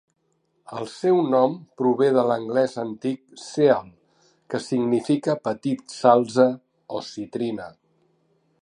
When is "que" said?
4.55-4.63